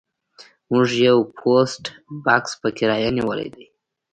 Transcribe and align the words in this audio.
موږ 0.71 0.87
یو 1.07 1.17
پوسټ 1.37 1.83
بکس 2.25 2.51
په 2.61 2.67
کرایه 2.77 3.09
نیولی 3.17 3.49
دی 3.55 3.65